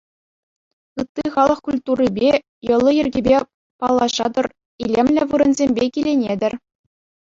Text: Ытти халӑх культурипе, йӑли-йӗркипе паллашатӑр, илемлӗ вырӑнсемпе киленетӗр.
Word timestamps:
Ытти 1.01 1.23
халӑх 1.33 1.59
культурипе, 1.65 2.31
йӑли-йӗркипе 2.67 3.35
паллашатӑр, 3.79 4.45
илемлӗ 4.83 5.23
вырӑнсемпе 5.29 5.83
киленетӗр. 5.93 6.53